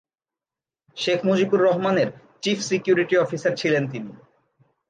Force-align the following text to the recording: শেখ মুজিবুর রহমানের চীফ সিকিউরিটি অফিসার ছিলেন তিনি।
শেখ 0.97 1.19
মুজিবুর 1.25 1.61
রহমানের 1.61 2.09
চীফ 2.41 2.57
সিকিউরিটি 2.61 3.15
অফিসার 3.17 3.53
ছিলেন 3.57 3.83
তিনি। 3.91 4.11